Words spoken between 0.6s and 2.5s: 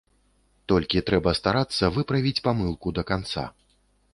Толькі трэба старацца выправіць